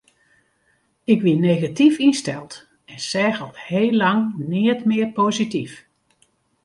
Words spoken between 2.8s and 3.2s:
en